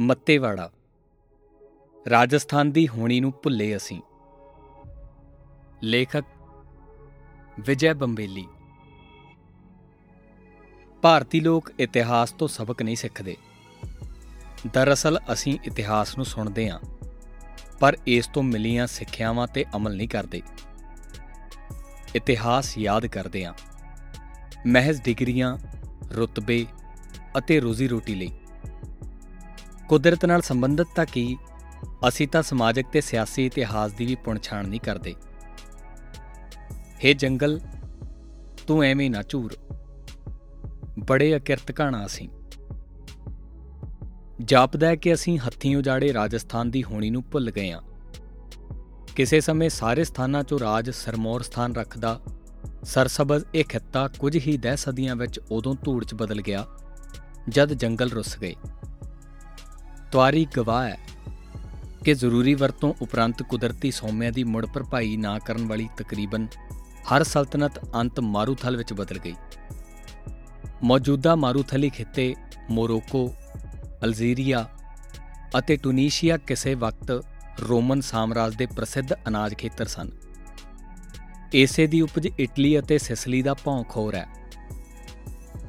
[0.00, 0.70] ਮੱਤੇਵਾੜਾ।
[2.10, 4.00] ਰਾਜਸਥਾਨ ਦੀ ਹੋਣੀ ਨੂੰ ਭੁੱਲੇ ਅਸੀਂ।
[5.82, 6.24] ਲੇਖਕ
[7.60, 8.46] ਵਿਜੈ ਬੰਬੇਲੀ।
[11.02, 13.36] ਭਾਰਤੀ ਲੋਕ ਇਤਿਹਾਸ ਤੋਂ ਸਬਕ ਨਹੀਂ ਸਿੱਖਦੇ।
[14.72, 16.80] ਦਰਅਸਲ ਅਸੀਂ ਇਤਿਹਾਸ ਨੂੰ ਸੁਣਦੇ ਹਾਂ,
[17.80, 20.42] ਪਰ ਇਸ ਤੋਂ ਮਿਲੀਆਂ ਸਿੱਖਿਆਵਾਂ ਤੇ ਅਮਲ ਨਹੀਂ ਕਰਦੇ।
[22.16, 23.54] ਇਤਿਹਾਸ ਯਾਦ ਕਰਦੇ ਹਾਂ।
[24.66, 25.58] ਮਹਿਜ਼ ਡਿਗਰੀਆਂ,
[26.16, 26.66] ਰੁਤਬੇ
[27.38, 28.30] ਅਤੇ ਰੋਜ਼ੀ ਰੋਟੀ ਲਈ।
[29.92, 31.38] ਕੁਦਰਤ ਨਾਲ ਸੰਬੰਧਿਤ ਤਾਂ ਕੀ?
[32.08, 35.14] ਅਸੀਂ ਤਾਂ ਸਮਾਜਿਕ ਤੇ ਸਿਆਸੀ ਇਤਿਹਾਸ ਦੀ ਵੀ ਪੁਣਛਾਣ ਨਹੀਂ ਕਰਦੇ।
[37.04, 37.60] ਹੇ ਜੰਗਲ,
[38.66, 39.56] ਤੂੰ ਐਵੇਂ ਨਾ ਝੂਰ।
[40.98, 42.28] ਬੜੇ ਅਕਿਰਤ ਘਾਣਾ ਅਸੀਂ।
[44.44, 47.82] ਜਾਪਦਾ ਹੈ ਕਿ ਅਸੀਂ ਹੱਥੀਂ ਉਜਾੜੇ ਰਾਜਸਥਾਨ ਦੀ ਹੋਣੀ ਨੂੰ ਭੁੱਲ ਗਏ ਹਾਂ
[49.16, 52.20] ਕਿਸੇ ਸਮੇਂ ਸਾਰੇ ਸਥਾਨਾਂ 'ਚੋਂ ਰਾਜ ਸਰਮੌਰ ਸਥਾਨ ਰੱਖਦਾ,
[52.84, 56.66] ਸਰਸਬਜ਼ ਇਹ ਖਿੱਤਾ ਕੁਝ ਹੀ ਦਹ ਸਦੀਆਂ ਵਿੱਚ ਉਦੋਂ ਧੂੜ 'ਚ ਬਦਲ ਗਿਆ,
[57.48, 58.54] ਜਦ ਜੰਗਲ ਰੁੱਸ ਗਏ।
[60.12, 60.98] ਤਵਾਰੀ ਗਵਾਹ ਹੈ
[62.04, 66.46] ਕਿ ਜ਼ਰੂਰੀ ਵਰਤੋਂ ਉਪਰੰਤ ਕੁਦਰਤੀ ਸੌਮਿਆਂ ਦੀ ਮੁੜ ਭਰਪਾਈ ਨਾ ਕਰਨ ਵਾਲੀ ਤਕਰੀਬਨ
[67.12, 69.34] ਹਰ ਸਲਤਨਤ ਅੰਤ ਮਾਰੂਥਲ ਵਿੱਚ ਬਦਲ ਗਈ।
[70.82, 72.34] ਮੌਜੂਦਾ ਮਾਰੂਥਲੀ ਖਿੱਤੇ
[72.70, 73.34] ਮੋਰੋਕੋ,
[74.04, 74.68] ਅਲਜੀਰੀਆ
[75.58, 77.10] ਅਤੇ ਟੂਨੀਸ਼ੀਆ ਕਿਸੇ ਵਕਤ
[77.68, 80.10] ਰੋਮਨ ਸਾਮਰਾਜ ਦੇ ਪ੍ਰਸਿੱਧ ਅਨਾਜ ਖੇਤਰ ਸਨ।
[81.54, 84.26] ਏਸੇ ਦੀ ਉਪਜ ਇਟਲੀ ਅਤੇ ਸਿਸਲੀ ਦਾ ਭੌਂਕ ਹੋਰ ਹੈ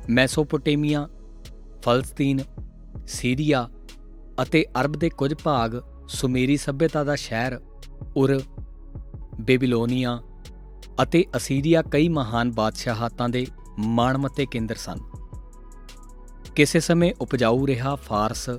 [0.09, 1.07] ਮੈਸੋਪੋਟੇਮੀਆ,
[1.81, 2.39] ਫਲਸਤੀਨ,
[3.07, 3.69] ਸੀਰੀਆ
[4.41, 5.71] ਅਤੇ ਅਰਬ ਦੇ ਕੁਝ ਭਾਗ
[6.07, 7.61] ਸੁਮੇਰੀ ਸਭਿਅਤਾ ਦਾ ਸ਼ਹਿਰ,
[8.15, 8.41] ਉਰ,
[9.41, 10.21] ਬੇਬੀਲੋਨੀਆ
[11.03, 13.47] ਅਤੇ ਅਸੀਰੀਆ ਕਈ ਮਹਾਨ ਬਾਦਸ਼ਾਹਤਾਂ ਦੇ
[13.79, 14.97] ਮਾਣਮੱਤੇ ਕੇਂਦਰ ਸਨ।
[16.55, 18.49] ਕਿਸੇ ਸਮੇਂ ਉਪਜਾਊ ਰਿਹਾ ਫਾਰਸ,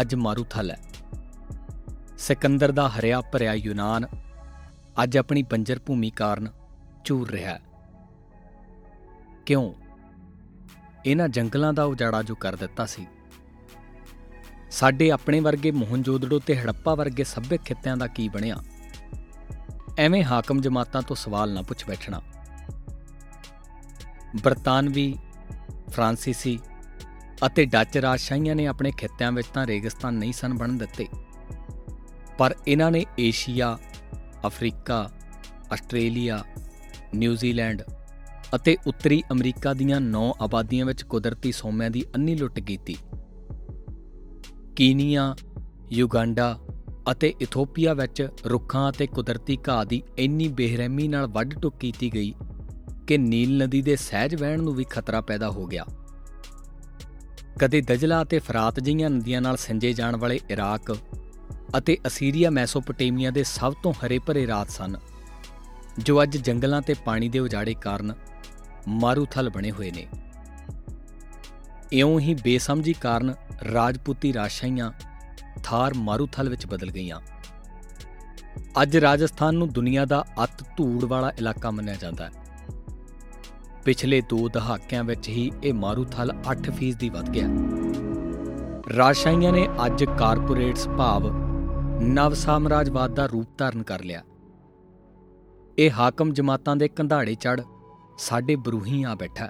[0.00, 0.80] ਅੱਜ ਮਾਰੂਥਲ ਹੈ।
[2.18, 4.06] ਸਿਕੰਦਰ ਦਾ ਹਰਿਆ ਭਰਿਆ ਯੂਨਾਨ
[5.02, 6.48] ਅੱਜ ਆਪਣੀ ਬੰਜਰ ਭੂਮੀ ਕਾਰਨ
[7.04, 7.60] ਝੂਰ ਰਿਹਾ ਹੈ।
[9.46, 9.74] ਕਿਉਂ?
[11.06, 13.06] ਇਹਨਾਂ ਜੰਗਲਾਂ ਦਾ ਉਜਾੜਾ ਜੋ ਕਰ ਦਿੱਤਾ ਸੀ
[14.70, 18.56] ਸਾਡੇ ਆਪਣੇ ਵਰਗੇ ਮੋਹਨਜੋਦੜੋ ਤੇ ਹੜੱਪਾ ਵਰਗੇ ਸੱਭਿਅਕ ਖਿੱਤਿਆਂ ਦਾ ਕੀ ਬਣਿਆ?
[19.98, 22.22] ਐਵੇਂ ਹਾਕਮ ਜਮਾਤਾਂ ਤੋਂ ਸਵਾਲ ਨਾ ਪੁੱਛ ਬੈਠਣਾ।
[24.42, 25.18] ਬਰਤਾਨਵੀ,
[25.88, 26.58] ਫ੍ਰਾਂਸੀਸੀ
[27.46, 31.06] ਅਤੇ ਡੱਚ ਰਾਜਸ਼ਾਹੀਆਂ ਨੇ ਆਪਣੇ ਖਿੱਤਿਆਂ ਵਿੱਚ ਤਾਂ ਰੇਗਿਸਤਾਨ ਨਹੀਂ ਸਨ ਬਣ ਦਿੱਤੇ।
[32.38, 33.78] ਪਰ ਇਹਨਾਂ ਨੇ ਏਸ਼ੀਆ,
[34.46, 35.10] ਅਫਰੀਕਾ,
[35.72, 36.44] ਆਸਟ੍ਰੇਲੀਆ,
[37.14, 37.82] ਨਿਊਜ਼ੀਲੈਂਡ
[38.54, 42.96] ਅਤੇ ਉੱਤਰੀ ਅਮਰੀਕਾ ਦੀਆਂ ਨੌ ਆਬਾਦੀਆਂ ਵਿੱਚ ਕੁਦਰਤੀ ਸੋਮਿਆਂ ਦੀ ਅੰਨੀ ਲੁੱਟ ਕੀਤੀ।
[44.78, 45.34] ਕੀਨੀਆ,
[45.92, 46.58] ਯੂਗਾਂਡਾ
[47.12, 52.32] ਅਤੇ ਇਥੋਪੀਆ ਵਿੱਚ ਰੁੱਖਾਂ ਅਤੇ ਕੁਦਰਤੀ ਘਾਹ ਦੀ ਇੰਨੀ ਬੇਰਹਿਮੀ ਨਾਲ ਵੱਢ ਟੁੱਕ ਕੀਤੀ ਗਈ
[53.06, 55.84] ਕਿ ਨੀਲ ਨਦੀ ਦੇ ਸਹਿਜ ਵਹਿਣ ਨੂੰ ਵੀ ਖਤਰਾ ਪੈਦਾ ਹੋ ਗਿਆ।
[57.58, 60.94] ਕਦੇ ਦਜਲਾ ਅਤੇ ਫਰਾਤ ਜਿਹੀਆਂ ਨਦੀਆਂ ਨਾਲ ਸਿੰਜੇ ਜਾਣ ਵਾਲੇ ਇਰਾਕ
[61.78, 64.96] ਅਤੇ ਅਸੀਰੀਆ ਮੈਸੋਪੋਟੇਮੀਆ ਦੇ ਸਭ ਤੋਂ ਹਰੇ ਭਰੇ ਰਾਤ ਸਨ,
[65.98, 68.14] ਜੋ ਅੱਜ ਜੰਗਲਾਂ ਤੇ ਪਾਣੀ ਦੇ ਉਜਾੜੇ ਕਾਰਨ
[68.88, 70.06] ਮਾਰੂਥਲ ਬਣੇ ਹੋਏ ਨੇ।
[71.92, 73.34] ਇਉਂ ਹੀ ਬੇਸਮਝੀ ਕਾਰਨ
[73.64, 74.90] ਰਾਜਪੂਤੀ ਰਾਸ਼ਾਈਆਂ
[75.64, 77.20] ਥਾਰ ਮਾਰੂਥਲ ਵਿੱਚ ਬਦਲ ਗਈਆਂ।
[78.82, 82.30] ਅੱਜ ਰਾਜਸਥਾਨ ਨੂੰ ਦੁਨੀਆ ਦਾ ਅਤ ਧੂੜ ਵਾਲਾ ਇਲਾਕਾ ਮੰਨਿਆ ਜਾਂਦਾ ਹੈ।
[83.84, 87.48] ਪਿਛਲੇ 2 ਦਹਾਕਿਆਂ ਵਿੱਚ ਹੀ ਇਹ ਮਾਰੂਥਲ 8% ਦੀ ਵੱਧ ਗਿਆ
[88.96, 91.28] ਰਾਸ਼ਾਈਆਂ ਨੇ ਅੱਜ ਕਾਰਪੋਰੇਟਸ ਭਾਵ
[92.02, 94.22] ਨਵ ਸਾਮਰਾਜਵਾਦ ਦਾ ਰੂਪ ਧਾਰਨ ਕਰ ਲਿਆ।
[95.78, 97.60] ਇਹ ਹਾਕਮ ਜਮਾਤਾਂ ਦੇ ਕੰਧਾੜੇ ਚੜ
[98.18, 99.48] ਸਾਡੇ ਬਰੂਹੀ ਆ ਬੈਠਾ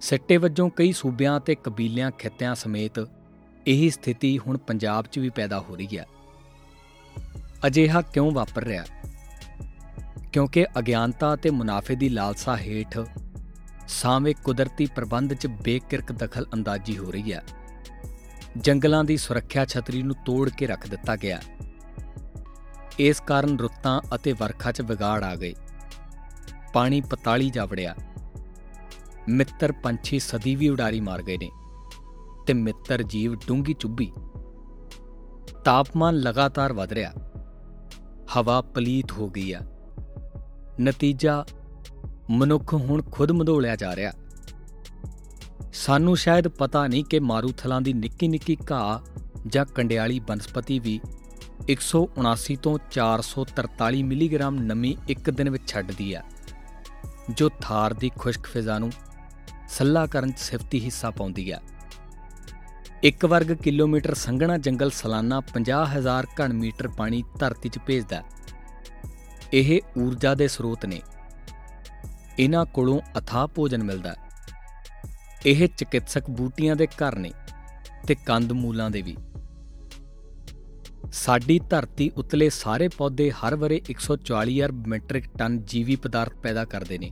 [0.00, 3.08] ਸਿੱਟੇ ਵਜੋਂ ਕਈ ਸੂਬਿਆਂ ਤੇ ਕਬੀਲਿਆਂ ਖਿੱਤਿਆਂ ਸਮੇਤ
[3.66, 6.06] ਇਹੀ ਸਥਿਤੀ ਹੁਣ ਪੰਜਾਬ 'ਚ ਵੀ ਪੈਦਾ ਹੋ ਰਹੀ ਹੈ।
[7.66, 8.84] ਅਜਿਹਾ ਕਿਉਂ ਵਾਪਰ ਰਿਹਾ?
[10.32, 12.98] ਕਿਉਂਕਿ ਅਗਿਆਨਤਾ ਅਤੇ ਮੁਨਾਫੇ ਦੀ ਲਾਲਸਾ ਹੇਠ
[13.88, 17.42] ਸਾਵੇਂ ਕੁਦਰਤੀ ਪ੍ਰਬੰਧ 'ਚ ਬੇਕਿਰਕ ਦਖਲ ਅੰਦਾਜ਼ੀ ਹੋ ਰਹੀ ਹੈ।
[18.58, 21.40] ਜੰਗਲਾਂ ਦੀ ਸੁਰੱਖਿਆ ਛਤਰੀ ਨੂੰ ਤੋੜ ਕੇ ਰੱਖ ਦਿੱਤਾ ਗਿਆ।
[22.98, 25.54] ਇਸ ਕਾਰਨ ਰੁੱਤਾਂ ਅਤੇ ਵਰਖਾ 'ਚ ਵਿਗਾੜ ਆ ਗਏ।
[26.72, 27.94] ਪਾਣੀ ਪਤਾਲੀ ਜਾ ਵੜਿਆ।
[29.28, 31.50] ਮਿੱਤਰ ਪੰਛੀ ਸਦੀ ਵੀ ਉਡਾਰੀ ਮਾਰ ਗਏ ਨੇ
[32.46, 34.12] ਤੇ ਮਿੱਤਰ ਜੀਵ ਡੂੰਗੀ ਚੁੱਭੀ।
[35.64, 37.12] ਤਾਪਮਾਨ ਲਗਾਤਾਰ ਵਧ ਰਿਹਾ।
[38.36, 39.60] ਹਵਾ ਪਲੀਤ ਹੋ ਗਈ ਆ।
[40.80, 41.44] ਨਤੀਜਾ,
[42.30, 44.12] ਮਨੁੱਖ ਹੁਣ ਖੁਦ ਮਧੋਲਿਆ ਜਾ ਰਿਹਾ।
[45.72, 49.00] ਸਾਨੂੰ ਸ਼ਾਇਦ ਪਤਾ ਨਹੀਂ ਕਿ ਮਾਰੂਥਲਾਂ ਦੀ ਨਿੱਕੀ ਨਿੱਕੀ ਘਾਹ
[49.46, 51.00] ਜਾਂ ਕੰਡਿਆਲੀ ਬਨਸਪਤੀ ਵੀ
[51.68, 56.22] 179 ਤੋਂ 443 ਮਿਲੀਗ੍ਰਾਮ ਨਮੀ ਇੱਕ ਦਿਨ ਵਿੱਚ ਛੱਡਦੀ ਆ,
[57.30, 58.90] ਜੋ ਥਾਰ ਦੀ ਖੁਸ਼ਕ ਫਿਜ਼ਾ ਨੂੰ
[59.68, 61.60] ਸੱਲਾ ਕਰਨ 'ਚ ਸਿਫਤੀ ਹਿੱਸਾ ਪਾਉਂਦੀ ਆ
[63.04, 68.22] ਇੱਕ ਵਰਗ ਕਿਲੋਮੀਟਰ ਸੰਘਣਾ ਜੰਗਲ ਸਾਲਾਨਾ 50000 ਘਣ ਮੀਟਰ ਪਾਣੀ ਧਰਤੀ 'ਚ ਭੇਜਦਾ
[69.52, 71.00] ਇਹ ਊਰਜਾ ਦੇ ਸਰੋਤ ਨੇ।
[72.38, 74.14] ਇਹਨਾਂ ਕੋਲੋਂ ਅਥਾਹ ਭੋਜਨ ਮਿਲਦਾ
[75.46, 77.30] ਇਹ ਚਿਕਿਤਸਕ ਬੂਟੀਆਂ ਦੇ ਘਰ ਨੇ
[78.06, 79.16] ਤੇ ਕੰਦ ਮੂਲਾਂ ਦੇ ਵੀ।
[81.12, 86.98] ਸਾਡੀ ਧਰਤੀ ਉਤਲੇ ਸਾਰੇ ਪੌਦੇ ਹਰ ਵਰੇ 140 ਅਰਬ ਮੈਟ੍ਰਿਕ ਟਨ ਜੀਵੀ ਪਦਾਰਥ ਪੈਦਾ ਕਰਦੇ
[86.98, 87.10] ਨੇ।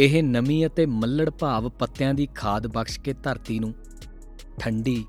[0.00, 3.74] ਇਹ ਨਮੀ ਅਤੇ ਮੱਲੜ ਭਾਵ ਪੱਤਿਆਂ ਦੀ ਖਾਦ ਬਖਸ਼ ਕੇ ਧਰਤੀ ਨੂੰ
[4.60, 5.04] ਠੰਡੀ,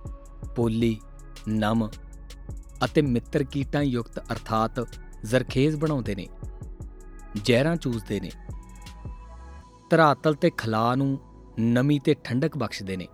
[0.55, 0.99] ਪੋਲੀ,
[1.49, 1.87] ਨਮ
[2.85, 4.79] ਅਤੇ ਮਿੱਤਰ ਕੀਟਾਂ ਯੁਕਤ ਅਰਥਾਤ
[5.25, 6.27] ਜ਼ਰਖੇਜ਼ ਬਣਾਉਂਦੇ ਨੇ,
[7.43, 8.31] ਜ਼ਹਿਰਾਂ ਚੂਸਦੇ ਨੇ,
[9.89, 11.19] ਧਰਾਤਲ ਤੇ ਖਲਾ ਨੂੰ
[11.59, 13.07] ਨਮੀ ਤੇ ਠੰਡਕ ਬਖਸ਼ਦੇ ਨੇ।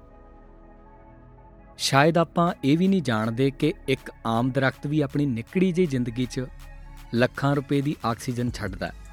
[1.77, 6.25] ਸ਼ਾਇਦ ਆਪਾਂ ਇਹ ਵੀ ਨਹੀਂ ਜਾਣਦੇ ਕਿ ਇੱਕ ਆਮ ਦਰਖਤ ਵੀ ਆਪਣੀ ਨਿੱਕੜੀ ਜਿਹੀ ਜ਼ਿੰਦਗੀ
[6.25, 6.45] 'ਚ
[7.13, 9.06] ਲੱਖਾਂ ਰੁਪਏ ਦੀ ਆਕਸੀਜਨ ਛੱਡਦਾ ਹੈ।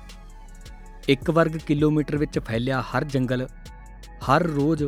[1.08, 3.46] ਇੱਕ ਵਰਗ ਕਿਲੋਮੀਟਰ ਵਿੱਚ ਫੈਲਿਆ ਹਰ ਜੰਗਲ,
[4.26, 4.84] ਹਰ ਰੋਜ਼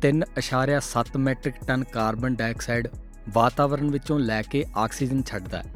[0.00, 2.88] 3.7 ਮੈਟ੍ਰਿਕ ਟਨ ਕਾਰਬਨ ਡਾਈਆਕਸਾਈਡ
[3.32, 5.72] ਵਾਤਾਵਰਣ ਵਿੱਚੋਂ ਲੈ ਕੇ ਆਕਸੀਜਨ ਛੱਡਦਾ ਹੈ।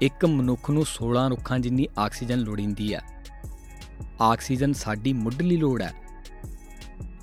[0.00, 3.00] ਇੱਕ ਮਨੁੱਖ ਨੂੰ 16 ਰੁੱਖਾਂ ਜਿੰਨੀ ਆਕਸੀਜਨ ਲੋੜੀਂਦੀ ਹੈ,
[4.20, 5.92] ਆਕਸੀਜਨ ਸਾਡੀ ਮੁੱਢਲੀ ਲੋੜ ਹੈ।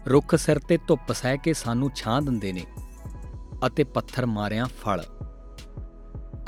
[0.07, 2.63] ਰੁੱਖ ਸਿਰ ਤੇ ਧੁੱਪ ਸਹਿ ਕੇ ਸਾਨੂੰ ਛਾਂ ਦਿੰਦੇ ਨੇ
[3.67, 5.03] ਅਤੇ ਪੱਥਰ ਮਾਰਿਆਂ ਫਲ।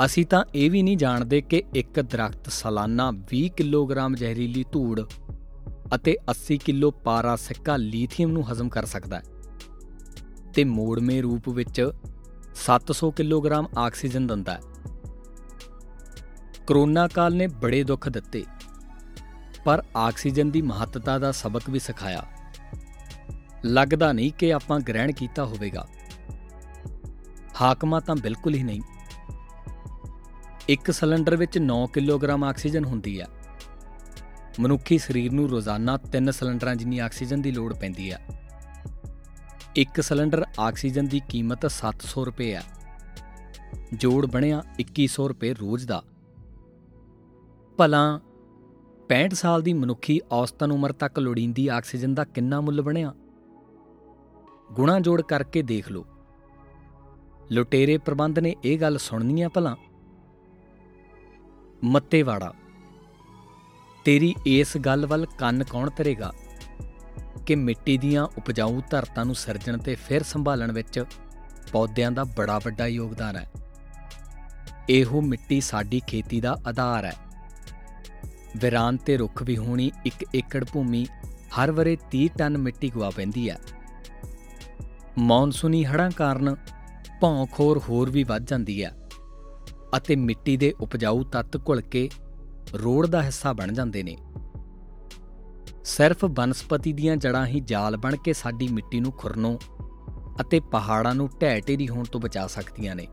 [0.06, 5.02] ਅਸੀਂ ਤਾਂ ਇਹ ਵੀ ਨਹੀਂ ਜਾਣਦੇ ਕਿ ਇੱਕ ਦਰਖਤ ਸਾਲਾਨਾ 20 ਕਿਲੋਗ੍ਰਾਮ ਜ਼ਹਿਰੀਲੀ ਧੂੜ
[5.96, 9.24] ਅਤੇ 80 ਕਿਲੋ ਪਾਰਾ ਸਿੱਕਾ ਲੀਥੀਅਮ ਨੂੰ ਹਜ਼ਮ ਕਰ ਸਕਦਾ ਹੈ।
[10.54, 11.92] ਤੇ ਮੋੜਵੇਂ ਰੂਪ ਵਿੱਚ
[12.56, 14.62] 700 ਕਿਲੋਗ੍ਰਾਮ ਆਕਸੀਜਨ ਦਿੰਦਾ ਹੈ।
[16.68, 18.46] ਕਰੋਨਾ ਕਾਲ ਨੇ ਬੜੇ ਦੁੱਖ ਦਿੱਤੇ,
[19.66, 22.26] ਪਰ ਆਕਸੀਜਨ ਦੀ ਮਹੱਤਤਾ ਦਾ ਸਬਕ ਵੀ ਸਿਖਾਇਆ।
[23.66, 25.88] ਲੱਗਦਾ ਨਹੀਂ ਕਿ ਆਪਾਂ ਗ੍ਰਹਿਣ ਕੀਤਾ ਹੋਵੇਗਾ।
[27.62, 28.82] ਹਾਕਮਾਂ ਤਾਂ ਬਿਲਕੁਲ ਹੀ ਨਹੀਂ।
[30.70, 33.28] ਇੱਕ ਸਿਲੰਡਰ ਵਿੱਚ 9 ਕਿਲੋਗ੍ਰਾਮ ਆਕਸੀਜਨ ਹੁੰਦੀ ਹੈ
[34.60, 38.28] ਮਨੁੱਖੀ ਸਰੀਰ ਨੂੰ ਰੋਜ਼ਾਨਾ 3 ਸਿਲੰਡਰਾਂ ਜਿੰਨੀ ਆਕਸੀਜਨ ਦੀ ਲੋੜ ਪੈਂਦੀ ਹੈ
[39.76, 42.64] ਇੱਕ ਸਿਲੰਡਰ ਆਕਸੀਜਨ ਦੀ ਕੀਮਤ 700 ਰੁਪਏ ਹੈ
[43.94, 46.04] ਜੋੜ ਬਣਿਆ 2100 ਰੁਪਏ ਰੋਜ਼ ਦਾ।
[47.78, 48.20] ਭਲਾ
[49.10, 53.14] 65 ਸਾਲ ਦੀ ਮਨੁੱਖੀ ਔਸਤਨ ਉਮਰ ਤੱਕ ਲੋੜੀਂਦੀ ਆਕਸੀਜਨ ਦਾ ਕਿੰਨਾ ਮੁੱਲ ਬਣਿਆ?
[54.72, 56.06] ਗੁਣਾ ਜੋੜ ਕਰਕੇ ਦੇਖ ਲਓ।
[57.52, 59.76] ਲੁਟੇਰੇ ਪ੍ਰਬੰਧ ਨੇ ਇਹ ਗੱਲ ਸੁਣਨੀ ਆ ਭਲਾ।
[61.86, 62.54] ਮੱਤੇਵਾੜਾ।
[64.06, 66.34] ਤੇਰੀ ਇਸ ਗੱਲ ਵੱਲ ਕੰਨ ਕੌਣ ਧਰੇਗਾ
[67.46, 71.04] ਕਿ ਮਿੱਟੀ ਦੀਆਂ ਉਪਜਾਊ ਧਰਤਾਂ ਨੂੰ ਸਿਰਜਣ ਤੇ ਫਿਰ ਸੰਭਾਲਣ ਵਿੱਚ
[71.72, 73.52] ਪੌਦਿਆਂ ਦਾ ਬੜਾ ਵੱਡਾ ਯੋਗਦਾਨ ਹੈ।
[74.90, 77.14] ਇਹੋ ਮਿੱਟੀ ਸਾਡੀ ਖੇਤੀ ਦਾ ਆਧਾਰ ਹੈ।
[78.58, 81.06] ਵਿਰਾਨ ਤੇ ਰੁੱਖ ਵੀ ਹੋਣੀ 1 ਏਕੜ ਭੂਮੀ,
[81.58, 83.58] ਹਰ ਵਰੇ 30 ਟਨ ਮਿੱਟੀ ਗਵਾ ਪੈਂਦੀ ਹੈ।
[85.18, 86.56] ਮੌਨਸੂਨੀ ਹੜ੍ਹਾਂ ਕਾਰਨ
[87.22, 89.05] ਭੌਂਖੋਰ ਹੋਰ ਵੀ ਵੱਧ ਜਾਂਦੀ ਹੈ।
[89.98, 92.10] ਅਤੇ ਮਿੱਟੀ ਦੇ ਉਪਜਾਊ ਤੱਤ ਘੁਲ ਕੇ
[92.74, 94.18] ਰੋੜ ਦਾ ਹਿੱਸਾ ਬਣ ਜਾਂਦੇ ਨੇ।
[95.84, 99.58] ਸਿਰਫ ਬਨਸਪਤੀ ਦੀਆਂ ਜੜਾਂ ਹੀ ਜਾਲ ਬਣ ਕੇ ਸਾਡੀ ਮਿੱਟੀ ਨੂੰ ਖੁਰਨੋਂ
[100.42, 103.08] ਅਤੇ ਪਹਾੜਾਂ ਨੂੰ ਢਹਿ ਢੇਰੀ ਹੋਣ ਤੋਂ ਬਚਾ ਸਕਦੀਆਂ ਨੇ।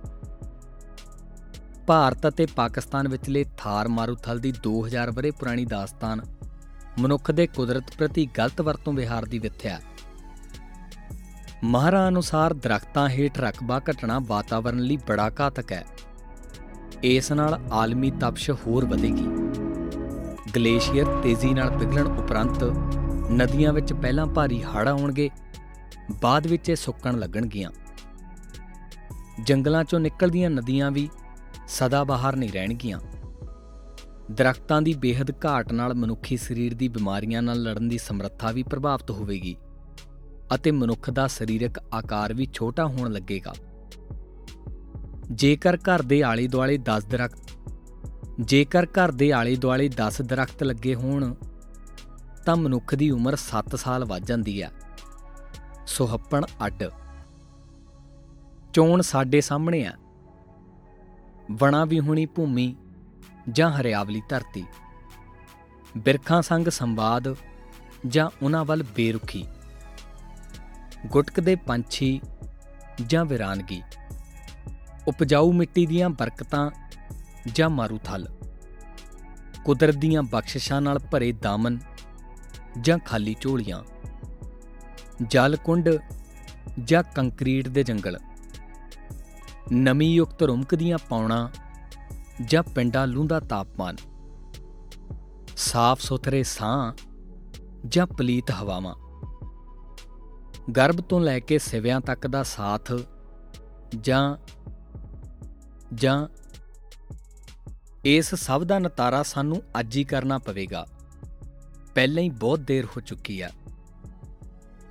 [1.87, 6.21] ਭਾਰਤ ਅਤੇ ਪਾਕਿਸਤਾਨ ਵਿਚਲੇ ਥਾਰ ਮਾਰੂਥਲ ਦੀ 2000 ਬਰੇ ਪੁਰਾਣੀ ਦਾਸਤਾਨ
[6.99, 9.81] ਮਨੁੱਖ ਦੇ ਕੁਦਰਤ ਪ੍ਰਤੀ ਗਲਤ ਵਰਤੋਂ ਵਿਹਾਰ ਦੀ ਵਿਥਿਆ।
[11.65, 15.85] ਮਹਾਰਾ ਅਨੁਸਾਰ ਦਰਖਤਾਂ ਹੇਠ ਰਕਬਾ ਘਟਣਾ ਵਾਤਾਵਰਣ ਲਈ ਬੜਾ ਘਾਤਕ ਹੈ।
[17.05, 19.27] ਇਸ ਨਾਲ ਆਲਮੀ ਤਪਸ਼ ਹੋਰ ਵਧੇਗੀ।
[20.57, 22.65] ਗਲੇਸ਼ੀਅਰ ਤੇਜ਼ੀ ਨਾਲ ਪਿਘਲਣ ਉਪਰੰਤ
[23.33, 25.31] ਨਦੀਆਂ ਵਿੱਚ ਪਹਿਲਾਂ ਭਾਰੀ ਹੜ੍ਹ ਆਉਣਗੇ,
[26.23, 27.71] ਬਾਅਦ ਵਿੱਚ ਇਹ ਸੁੱਕਣ ਲੱਗਣਗੀਆਂ।
[29.47, 31.09] ਜੰਗਲਾਂ ਚੋਂ ਨਿਕਲਦੀਆਂ ਨਦੀਆਂ ਵੀ
[31.69, 33.01] ਸਦਾ ਬਾਹਰ ਨਹੀਂ ਰਹਿਣਗੀਆਂ।
[34.31, 39.11] ਦਰਖਤਾਂ ਦੀ ਬੇਹੱਦ ਘਾਟ ਨਾਲ ਮਨੁੱਖੀ ਸਰੀਰ ਦੀ ਬਿਮਾਰੀਆਂ ਨਾਲ ਲੜਨ ਦੀ ਸਮਰੱਥਾ ਵੀ ਪ੍ਰਭਾਵਿਤ
[39.11, 39.57] ਹੋਵੇਗੀ
[40.55, 43.55] ਅਤੇ ਮਨੁੱਖ ਦਾ ਸਰੀਰਕ ਆਕਾਰ ਵੀ ਛੋਟਾ ਹੋਣ ਲੱਗੇਗਾ।
[45.33, 47.53] ਜੇਕਰ ਘਰ ਦੇ ਆਲੇ ਦੁਆਲੇ 10 ਦਰਖਤ,
[48.41, 51.35] ਜੇਕਰ ਘਰ ਦੇ ਆਲੇ ਦੁਆਲੇ 10 ਦਰਖਤ ਲੱਗੇ ਹੋਣ,
[52.47, 54.71] ਤਾਂ ਮਨੁੱਖ ਦੀ ਉਮਰ 7 ਸਾਲ ਵੱਧ ਜਾਂਦੀ ਹੈ
[55.87, 56.85] ਸੁਹੱਪਣ ਅੱਡ।
[58.73, 59.93] ਚੋਣ ਸਾਡੇ ਸਾਹਮਣੇ ਆ।
[61.51, 62.77] ਵਣਾ ਵੀ ਹੋਣੀ ਭੂਮੀ
[63.53, 64.65] ਜਾਂ ਹਰਿਆਵਲੀ ਧਰਤੀ।
[65.97, 67.37] ਬਿਰਖਾਂ ਸੰਗ ਸੰਵਾਦ
[68.07, 69.47] ਜਾਂ ਉਹਨਾਂ ਵੱਲ ਬੇਰੁਖੀ।
[71.07, 72.21] ਗੁਟਕਦੇ ਪੰਛੀ
[73.07, 73.83] ਜਾਂ ਵਿਰਾਨਗੀ।
[75.09, 76.71] ਉਪਜਾਊ ਮਿੱਟੀ ਦੀਆਂ ਬਰਕਤਾਂ
[77.55, 78.29] ਜਾਂ ਮਾਰੂਥਲ
[79.65, 81.79] ਕੁਦਰਤ ਦੀਆਂ ਬਖਸ਼ਿਸ਼ਾਂ ਨਾਲ ਭਰੇ ਦਾਮਨ
[82.81, 83.83] ਜਾਂ ਖਾਲੀ ਝੋਲੀਆਂ।
[85.27, 85.89] ਜਲ ਕੁੰਡ
[86.85, 88.19] ਜਾਂ ਕੰਕਰੀਟ ਦੇ ਜੰਗਲ।
[89.73, 91.51] ਨਮੀ ਯੁਕਤ ਰੁਮਕਦੀਆਂ ਪੌਣਾ
[92.47, 93.97] ਜਾਂ ਪਿੰਡਾਂ ਲੂੰਦਾ ਤਾਪਮਾਨ।
[95.57, 96.93] ਸਾਫ਼ ਸੁਥਰੇ ਸਾਹ
[97.87, 98.95] ਜਾਂ ਪਲੀਤ ਹਵਾਵਾਂ।
[100.73, 102.93] ਗਰਭ ਤੋਂ ਲੈ ਕੇ ਸਿਵਿਆਂ ਤੱਕ ਦਾ ਸਾਥ
[104.01, 104.37] ਜਾਂ
[105.95, 106.29] ਜਾਂ
[108.05, 110.87] ਇਸ ਸਭ ਦਾ ਨਤਾਰਾ ਸਾਨੂੰ ਅੱਜ ਹੀ ਕਰਨਾ ਪਵੇਗਾ।
[111.95, 113.51] ਪਹਿਲਾਂ ਹੀ ਬਹੁਤ ਦੇਰ ਹੋ ਚੁੱਕੀ ਆ।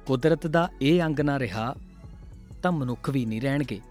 [0.05, 1.75] ਕੁਦਰਤ ਦਾ ਇਹ ਅੰਗ ਨਾ ਰਿਹਾ,
[2.63, 3.81] ਤਾਂ ਮਨੁੱਖ ਵੀ ਨਹੀਂ ਰਹਿਣਗੇ।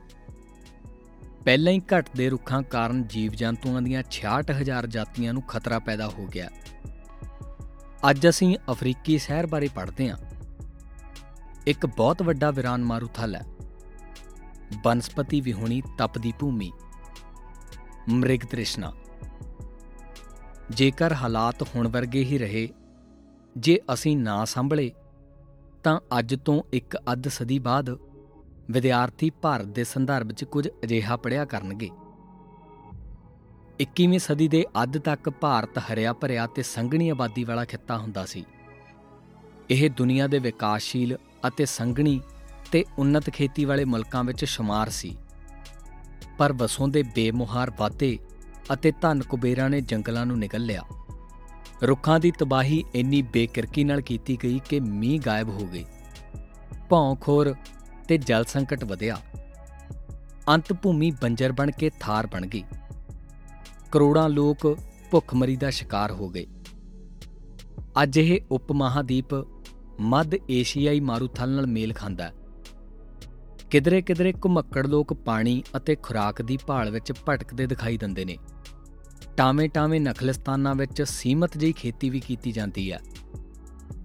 [1.44, 6.48] ਪਹਿਲਾਂ ਹੀ ਘਟਦੇ ਰੁੱਖਾਂ ਕਾਰਨ ਜੀਵ ਜੰਤੂਆਂ ਦੀਆਂ 66000 ਜਾਤੀਆਂ ਨੂੰ ਖਤਰਾ ਪੈਦਾ ਹੋ ਗਿਆ।
[8.10, 10.18] ਅੱਜ ਅਸੀਂ ਅਫਰੀਕੀ ਸ਼ਹਿਰ ਬਾਰੇ ਪੜ੍ਹਦੇ ਹਾਂ।
[11.66, 13.42] ਇੱਕ ਬਹੁਤ ਵੱਡਾ ਵਿਰਾਨ ਮਾਰੂਥਲ ਹੈ।
[14.84, 16.72] ਬਨਸਪਤੀ ਵਿਹੂਣੀ ਤਪਦੀ ਭੂਮੀ।
[18.08, 18.92] ਮ੍ਰਿਗ ਤ੍ਰਿਸ਼ਨਾ।
[20.70, 22.68] ਜੇਕਰ ਹਾਲਾਤ ਹੁਣ ਵਰਗੇ ਹੀ ਰਹੇ,
[23.56, 24.90] ਜੇ ਅਸੀਂ ਨਾ ਸੰਭਲੇ,
[25.84, 27.98] ਤਾਂ ਅੱਜ ਤੋਂ ਇੱਕ ਅੱਧ ਸਦੀ ਬਾਅਦ
[28.70, 31.90] ਵਿਦਿਆਰਥੀ ਭਾਰਤ ਦੇ ਸੰਦਰਭ 'ਚ ਕੁਝ ਅਜਿਹਾ ਪੜਿਆ ਕਰਨਗੇ।
[33.80, 38.44] 21ਵੀਂ ਸਦੀ ਦੇ ਅੱਧ ਤੱਕ ਭਾਰਤ ਹਰਿਆ ਭਰਿਆ ਤੇ ਸੰਘਣੀ ਆਬਾਦੀ ਵਾਲਾ ਖਿੱਤਾ ਹੁੰਦਾ ਸੀ।
[39.70, 41.16] ਇਹ ਦੁਨੀਆ ਦੇ ਵਿਕਾਸਸ਼ੀਲ
[41.48, 42.20] ਅਤੇ ਸੰਘਣੀ
[42.72, 45.16] ਤੇ ਉન્નਤ ਖੇਤੀ ਵਾਲੇ ਮੁਲਕਾਂ ਵਿੱਚ ਸ਼ੁਮਾਰ ਸੀ।
[46.40, 48.18] ਪਰ ਵਸੋਂ ਦੇ ਬੇਮੁਹਾਰ ਵਾਧੇ
[48.72, 50.82] ਅਤੇ ਧਨ ਕੁਬੇਰਾਂ ਨੇ ਜੰਗਲਾਂ ਨੂੰ ਨਿਗਲ ਲਿਆ।
[51.82, 55.84] ਰੁੱਖਾਂ ਦੀ ਤਬਾਹੀ ਇੰਨੀ ਬੇਕਿਰਕੀ ਨਾਲ ਕੀਤੀ ਗਈ ਕਿ ਮੀਂਹ ਗਾਇਬ ਹੋ ਗਏ।
[56.88, 57.54] ਭੌਂਖੋਰ
[58.08, 59.16] ਤੇ ਜਲ ਸੰਕਟ ਵਧਿਆ।
[60.48, 62.64] ਅੰਤ ਭੂਮੀ ਬੰਜਰ ਬਣ ਕੇ ਥਾਰ ਬਣ ਗਈ।
[63.92, 64.78] ਕਰੋੜਾਂ ਲੋਕ
[65.10, 66.46] ਭੁੱਖਮਰੀ ਦਾ ਸ਼ਿਕਾਰ ਹੋ ਗਏ।
[68.02, 69.34] ਅੱਜ ਇਹ ਉਪ ਮਹਾਦੀਪ
[70.00, 72.32] ਮੱਧ ਏਸ਼ੀਆਈ ਮਾਰੂਥਲ ਨਾਲ ਮੇਲ ਖਾਂਦਾ ਹੈ।
[73.70, 78.36] ਕਿਧਰੇ ਕਿਧਰੇ ਘੁਮੱਕੜ ਲੋਕ ਪਾਣੀ ਅਤੇ ਖੁਰਾਕ ਦੀ ਭਾਲ ਵਿੱਚ ਭਟਕਦੇ ਦਿਖਾਈ ਦਿੰਦੇ ਨੇ।
[79.36, 83.00] ਟਾਵੇਂ ਟਾਵੇਂ ਨਖਲਿਸਤਾਨਾਂ ਵਿੱਚ ਸੀਮਤ ਜਿਹੀ ਖੇਤੀ ਵੀ ਕੀਤੀ ਜਾਂਦੀ ਹੈ।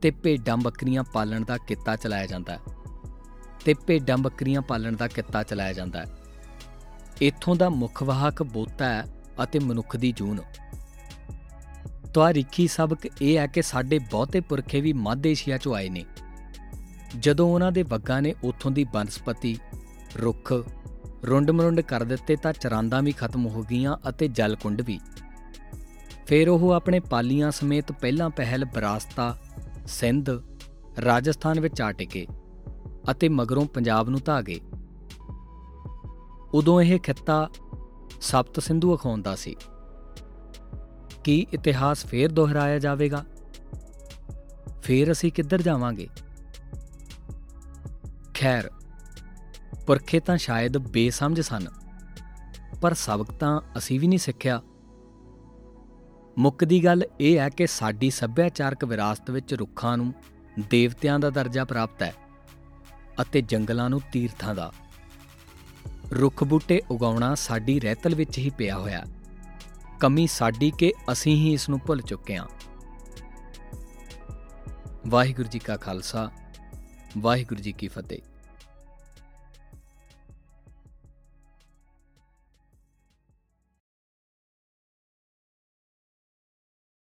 [0.02, 2.60] ਤੇ ਭੇਡਾਂ ਬੱਕਰੀਆਂ ਪਾਲਣ ਦਾ ਕਿੱਤਾ ਚਲਾਇਆ ਜਾਂਦਾ ਹੈ।
[3.66, 6.06] ਤੇ ਭੇਡਾਂ ਬੱਕਰੀਆਂ ਪਾਲਣ ਦਾ ਕਿੱਤਾ ਚਲਾਇਆ ਜਾਂਦਾ ਹੈ।
[7.22, 9.04] ਇੱਥੋਂ ਦਾ ਮੁੱਖ ਵਾਹਕ ਬੋਤਾ ਹੈ
[9.44, 10.38] ਅਤੇ ਮਨੁੱਖ ਦੀ ਜੂਨ।
[12.14, 16.06] ਤਵਾਰੀਖੀ ਸਬਕ ਇਹ ਹੈ ਕਿ ਸਾਡੇ ਬਹੁਤੇ ਪੁਰਖੇ ਵੀ ਮੱਧ ਏਸ਼ੀਆ ਚੋਂ ਆਏ ਨੇ।
[17.20, 19.60] ਜਦੋਂ ਉਹਨਾਂ ਦੇ ਵੱਗਾਂ ਨੇ ਉੱਥੋਂ ਦੀ ਬਨਸਪਤੀ,
[20.22, 20.54] ਰੁੱਖ,
[21.26, 25.00] ਰੁੰਡ-ਮਰੁੰਡ ਕਰ ਦਿੱਤੇ ਤਾਂ ਚਰਾਂਦਾਂ ਵੀ ਖਤਮ ਹੋ ਗਈਆਂ ਅਤੇ ਜਲ ਕੁੰਡ ਵੀ।
[26.28, 29.38] ਫਿਰ ਉਹ ਆਪਣੇ ਪਾਲੀਆਂ ਸਮੇਤ ਪਹਿਲਾਂ ਪਹਿਲ ਬਰਾਸਤਾ
[29.88, 30.30] ਸਿੰਧ,
[31.06, 32.28] ਰਾਜਸਥਾਨ ਵਿੱਚ ਆ ਟਿਕੇ
[33.12, 34.60] ਅਤੇ ਮਗਰੋਂ ਪੰਜਾਬ ਨੂੰ ਧਾ ਗਏ।
[36.54, 37.50] ਉਦੋਂ ਇਹ ਖਿੱਤਾ
[38.22, 39.56] ਸਪਤ ਸਿੰਧੂ ਅਖਾਉਂਦਾ ਸੀ।
[41.24, 43.26] ਕੀ ਇਤਿਹਾਸ ਫੇਰ ਦੁਹਰਾਇਆ ਜਾਵੇਗਾ?
[44.82, 46.08] ਫੇਰ ਅਸੀਂ ਕਿੱਧਰ ਜਾਵਾਂਗੇ?
[48.46, 48.70] ਖੈਰ,
[49.88, 51.68] ਪੁਰਖੇ ਤਾਂ ਸ਼ਾਇਦ ਬੇਸਮਝ ਸਨ,
[52.82, 54.62] ਪਰ ਸਬਕ ਤਾਂ ਅਸੀਂ ਵੀ ਨਹੀਂ ਸਿੱਖਿਆ।
[56.38, 60.14] ਮੁੱਕ ਦੀ ਗੱਲ ਇਹ ਹੈ ਕਿ ਸਾਡੀ ਸੱਭਿਆਚਾਰਕ ਵਿਰਾਸਤ ਵਿੱਚ ਰੁੱਖਾਂ ਨੂੰ,
[60.70, 62.14] ਦੇਵਤਿਆਂ ਦਾ ਦਰਜਾ ਪ੍ਰਾਪਤ ਹੈ
[63.22, 64.72] ਅਤੇ ਜੰਗਲਾਂ ਨੂੰ ਤੀਰਥਾਂ ਦਾ।
[66.12, 69.04] ਰੁੱਖ ਬੂਟੇ ਉਗਾਉਣਾ ਸਾਡੀ ਰਹਿਤਲ ਵਿੱਚ ਹੀ ਪਿਆ ਹੋਇਆ
[70.00, 72.48] ਕਮੀ ਸਾਡੀ ਕਿ ਅਸੀਂ ਹੀ ਇਸ ਨੂੰ ਭੁੱਲ ਚੁੱਕੇ ਹਾਂ।
[75.08, 76.32] ਵਾਹਿਗੁਰੂ ਜੀ ਕਾ ਖਾਲਸਾ,
[77.18, 78.35] ਵਾਹਿਗੁਰੂ ਜੀ ਕੀ ਫਤਿਹ।